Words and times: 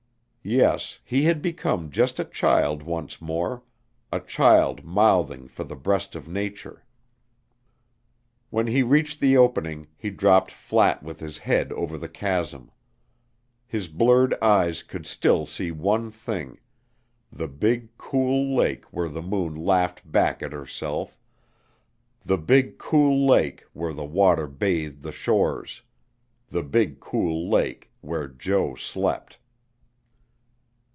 Yes, 0.43 0.97
he 1.03 1.25
had 1.25 1.39
become 1.43 1.91
just 1.91 2.19
a 2.19 2.25
child 2.25 2.81
once 2.81 3.21
more, 3.21 3.61
a 4.11 4.19
child 4.19 4.83
mouthing 4.83 5.47
for 5.47 5.63
the 5.63 5.75
breast 5.75 6.15
of 6.15 6.27
Nature. 6.27 6.83
When 8.49 8.65
he 8.65 8.81
reached 8.81 9.19
the 9.19 9.37
opening 9.37 9.85
he 9.95 10.09
dropped 10.09 10.49
flat 10.49 11.03
with 11.03 11.19
his 11.19 11.37
head 11.37 11.71
over 11.73 11.95
the 11.95 12.09
chasm. 12.09 12.71
His 13.67 13.87
blurred 13.87 14.33
eyes 14.41 14.81
could 14.81 15.05
still 15.05 15.45
see 15.45 15.69
one 15.69 16.09
thing 16.09 16.57
the 17.31 17.47
big, 17.47 17.95
cool 17.99 18.55
lake 18.55 18.85
where 18.85 19.09
the 19.09 19.21
moon 19.21 19.53
laughed 19.53 20.11
back 20.11 20.41
at 20.41 20.53
herself, 20.53 21.19
the 22.25 22.39
big 22.39 22.79
cool 22.79 23.27
lake 23.27 23.63
where 23.73 23.93
the 23.93 24.05
water 24.05 24.47
bathed 24.47 25.03
the 25.03 25.11
shores, 25.11 25.83
the 26.49 26.63
big 26.63 26.99
cool 26.99 27.47
lake 27.47 27.91
where 28.01 28.27
Jo 28.27 28.73
slept. 28.73 29.37